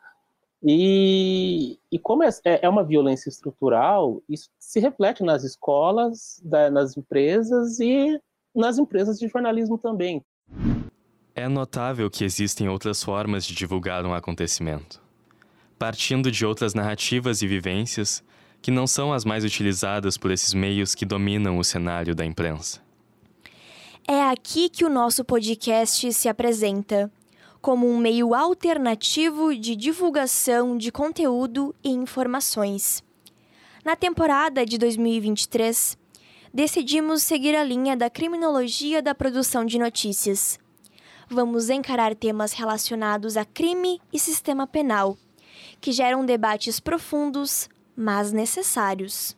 e, 0.66 1.78
e 1.92 1.98
como 1.98 2.22
é, 2.22 2.30
é, 2.42 2.64
é, 2.64 2.68
uma 2.68 2.82
violência 2.82 3.28
estrutural, 3.28 4.22
isso 4.26 4.48
se 4.58 4.80
reflete 4.80 5.22
nas 5.22 5.44
escolas, 5.44 6.40
da, 6.42 6.70
nas 6.70 6.96
empresas 6.96 7.78
e 7.80 8.18
nas 8.54 8.78
empresas 8.78 9.18
de 9.18 9.28
jornalismo 9.28 9.76
também. 9.76 10.24
É 11.34 11.48
notável 11.48 12.10
que 12.10 12.24
existem 12.24 12.66
outras 12.66 13.02
formas 13.02 13.44
de 13.44 13.54
divulgar 13.54 14.06
um 14.06 14.14
acontecimento, 14.14 15.02
partindo 15.78 16.30
de 16.30 16.46
outras 16.46 16.72
narrativas 16.72 17.42
e 17.42 17.46
vivências 17.46 18.24
que 18.62 18.70
não 18.70 18.86
são 18.86 19.12
as 19.12 19.26
mais 19.26 19.44
utilizadas 19.44 20.16
por 20.16 20.30
esses 20.30 20.54
meios 20.54 20.94
que 20.94 21.04
dominam 21.04 21.58
o 21.58 21.64
cenário 21.64 22.14
da 22.14 22.24
imprensa. 22.24 22.83
É 24.06 24.22
aqui 24.22 24.68
que 24.68 24.84
o 24.84 24.90
nosso 24.90 25.24
podcast 25.24 26.12
se 26.12 26.28
apresenta 26.28 27.10
como 27.62 27.88
um 27.88 27.96
meio 27.96 28.34
alternativo 28.34 29.56
de 29.56 29.74
divulgação 29.74 30.76
de 30.76 30.92
conteúdo 30.92 31.74
e 31.82 31.88
informações. 31.88 33.02
Na 33.82 33.96
temporada 33.96 34.66
de 34.66 34.76
2023, 34.76 35.96
decidimos 36.52 37.22
seguir 37.22 37.56
a 37.56 37.64
linha 37.64 37.96
da 37.96 38.10
criminologia 38.10 39.00
da 39.00 39.14
produção 39.14 39.64
de 39.64 39.78
notícias. 39.78 40.58
Vamos 41.26 41.70
encarar 41.70 42.14
temas 42.14 42.52
relacionados 42.52 43.38
a 43.38 43.44
crime 43.46 44.02
e 44.12 44.18
sistema 44.18 44.66
penal, 44.66 45.16
que 45.80 45.92
geram 45.92 46.26
debates 46.26 46.78
profundos, 46.78 47.70
mas 47.96 48.32
necessários. 48.32 49.34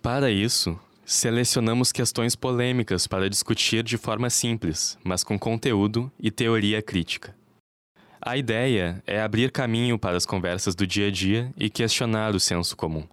Para 0.00 0.30
isso, 0.30 0.80
Selecionamos 1.08 1.92
questões 1.92 2.34
polêmicas 2.34 3.06
para 3.06 3.30
discutir 3.30 3.84
de 3.84 3.96
forma 3.96 4.28
simples, 4.28 4.98
mas 5.04 5.22
com 5.22 5.38
conteúdo 5.38 6.10
e 6.18 6.32
teoria 6.32 6.82
crítica. 6.82 7.32
A 8.20 8.36
ideia 8.36 9.00
é 9.06 9.20
abrir 9.20 9.52
caminho 9.52 10.00
para 10.00 10.16
as 10.16 10.26
conversas 10.26 10.74
do 10.74 10.84
dia 10.84 11.06
a 11.06 11.10
dia 11.12 11.54
e 11.56 11.70
questionar 11.70 12.34
o 12.34 12.40
senso 12.40 12.76
comum. 12.76 13.06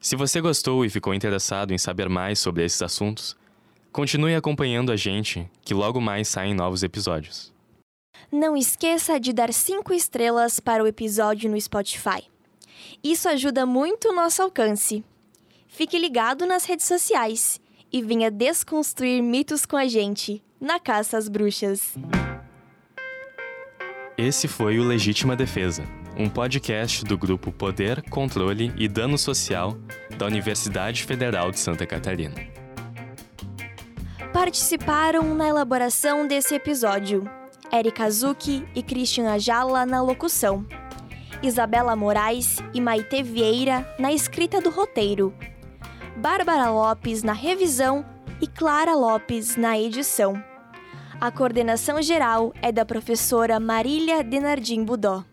Se 0.00 0.16
você 0.16 0.40
gostou 0.40 0.86
e 0.86 0.88
ficou 0.88 1.12
interessado 1.12 1.74
em 1.74 1.76
saber 1.76 2.08
mais 2.08 2.38
sobre 2.38 2.64
esses 2.64 2.80
assuntos, 2.80 3.36
continue 3.92 4.34
acompanhando 4.34 4.90
a 4.90 4.96
gente, 4.96 5.46
que 5.66 5.74
logo 5.74 6.00
mais 6.00 6.28
saem 6.28 6.54
novos 6.54 6.82
episódios. 6.82 7.52
Não 8.32 8.56
esqueça 8.56 9.20
de 9.20 9.34
dar 9.34 9.52
5 9.52 9.92
estrelas 9.92 10.60
para 10.60 10.82
o 10.82 10.86
episódio 10.86 11.50
no 11.50 11.60
Spotify. 11.60 12.24
Isso 13.02 13.28
ajuda 13.28 13.66
muito 13.66 14.08
o 14.08 14.14
nosso 14.14 14.40
alcance. 14.40 15.04
Fique 15.74 15.98
ligado 15.98 16.46
nas 16.46 16.64
redes 16.64 16.86
sociais 16.86 17.60
e 17.92 18.00
venha 18.00 18.30
desconstruir 18.30 19.20
mitos 19.20 19.66
com 19.66 19.76
a 19.76 19.88
gente 19.88 20.40
na 20.60 20.78
Caça 20.78 21.18
às 21.18 21.28
Bruxas. 21.28 21.96
Esse 24.16 24.46
foi 24.46 24.78
o 24.78 24.84
Legítima 24.84 25.34
Defesa, 25.34 25.82
um 26.16 26.28
podcast 26.28 27.04
do 27.04 27.18
grupo 27.18 27.50
Poder, 27.50 28.08
Controle 28.08 28.72
e 28.78 28.86
Dano 28.86 29.18
Social 29.18 29.76
da 30.16 30.26
Universidade 30.26 31.02
Federal 31.02 31.50
de 31.50 31.58
Santa 31.58 31.84
Catarina. 31.84 32.36
participaram 34.32 35.34
na 35.34 35.48
elaboração 35.48 36.28
desse 36.28 36.54
episódio. 36.54 37.28
Erika 37.72 38.08
Zucchi 38.08 38.64
e 38.76 38.82
Christian 38.82 39.28
Ajala 39.32 39.84
na 39.84 40.00
locução. 40.00 40.64
Isabela 41.42 41.96
Moraes 41.96 42.58
e 42.72 42.80
Maite 42.80 43.24
Vieira 43.24 43.84
na 43.98 44.12
escrita 44.12 44.60
do 44.60 44.70
roteiro. 44.70 45.34
Bárbara 46.16 46.70
Lopes 46.70 47.24
na 47.24 47.32
revisão 47.32 48.04
e 48.40 48.46
Clara 48.46 48.94
Lopes 48.94 49.56
na 49.56 49.78
edição. 49.78 50.40
A 51.20 51.30
coordenação 51.30 52.00
geral 52.00 52.52
é 52.62 52.70
da 52.70 52.84
professora 52.84 53.58
Marília 53.58 54.22
Denardim 54.22 54.84
Budó. 54.84 55.24